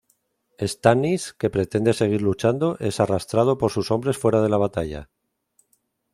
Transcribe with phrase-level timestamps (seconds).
[0.73, 5.11] Stannis, que pretende seguir luchando, es arrastrado por sus hombres fuera de la batalla.